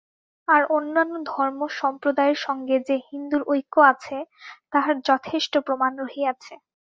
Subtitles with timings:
[0.47, 4.17] আর অন্যান্য ধর্ম-সম্প্রদায়ের সঙ্গে যে হিন্দুর ঐক্য আছে,
[4.71, 6.53] তাহার যথেষ্ট প্রমাণ রহিয়াছে।